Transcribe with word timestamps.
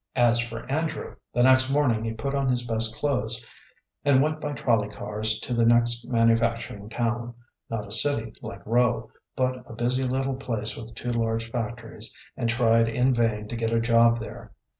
As 0.15 0.39
for 0.39 0.65
Andrew, 0.65 1.15
the 1.31 1.43
next 1.43 1.69
morning 1.69 2.03
he 2.03 2.13
put 2.13 2.33
on 2.33 2.49
his 2.49 2.65
best 2.65 2.95
clothes 2.95 3.45
and 4.03 4.19
went 4.23 4.41
by 4.41 4.53
trolley 4.53 4.89
cars 4.89 5.39
to 5.41 5.53
the 5.53 5.63
next 5.63 6.09
manufacturing 6.09 6.89
town, 6.89 7.35
not 7.69 7.85
a 7.87 7.91
city 7.91 8.33
like 8.41 8.65
Rowe, 8.65 9.11
but 9.35 9.63
a 9.69 9.73
busy 9.75 10.01
little 10.01 10.33
place 10.33 10.75
with 10.75 10.95
two 10.95 11.11
large 11.11 11.51
factories, 11.51 12.15
and 12.35 12.49
tried 12.49 12.89
in 12.89 13.13
vain 13.13 13.47
to 13.49 13.55
get 13.55 13.71
a 13.71 13.79
job 13.79 14.17
there. 14.19 14.53